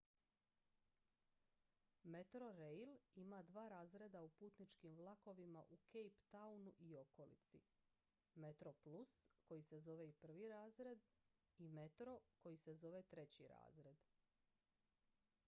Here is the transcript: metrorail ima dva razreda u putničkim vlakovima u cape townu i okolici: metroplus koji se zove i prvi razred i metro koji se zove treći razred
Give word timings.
metrorail 2.13 2.93
ima 3.23 3.41
dva 3.49 3.65
razreda 3.69 4.21
u 4.23 4.29
putničkim 4.29 4.95
vlakovima 4.95 5.63
u 5.69 5.77
cape 5.77 6.21
townu 6.31 6.73
i 6.79 6.95
okolici: 6.97 7.59
metroplus 8.35 9.21
koji 9.43 9.61
se 9.63 9.79
zove 9.79 10.07
i 10.09 10.13
prvi 10.13 10.47
razred 10.49 11.01
i 11.57 11.67
metro 11.69 12.19
koji 12.39 12.57
se 12.57 12.73
zove 12.73 13.03
treći 13.03 13.47
razred 13.47 14.09